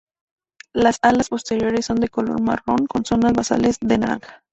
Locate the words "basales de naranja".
3.33-4.43